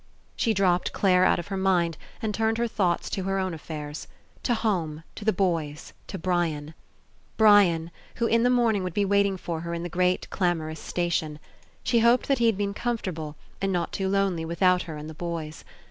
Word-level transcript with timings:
She 0.35 0.55
dropped 0.55 0.93
Clare 0.93 1.25
out 1.25 1.37
of 1.37 1.49
her 1.49 1.57
mind 1.57 1.95
and 2.23 2.33
turned 2.33 2.57
her 2.57 2.67
thoughts 2.67 3.07
to 3.11 3.21
her 3.25 3.37
own 3.37 3.53
affairs. 3.53 4.07
To 4.41 4.55
home, 4.55 5.03
to 5.13 5.23
the 5.23 5.31
boys, 5.31 5.93
to 6.07 6.17
Brian. 6.17 6.73
Brian, 7.37 7.91
who 8.15 8.25
in 8.25 8.41
the 8.41 8.49
morning 8.49 8.83
would 8.83 8.95
be 8.95 9.05
waiting 9.05 9.37
for 9.37 9.59
her 9.61 9.75
in 9.75 9.83
the 9.83 9.89
great 9.89 10.27
clamourous 10.31 10.79
station. 10.81 11.37
She 11.83 11.99
hoped 11.99 12.27
that 12.29 12.39
he 12.39 12.47
had 12.47 12.57
been 12.57 12.71
83 12.71 12.73
PASSING 12.79 12.83
comfortable 12.83 13.35
and 13.61 13.71
not 13.71 13.91
too 13.93 14.09
lonely 14.09 14.43
without 14.43 14.81
her 14.89 14.97
and 14.97 15.07
the 15.07 15.13
boys. 15.13 15.63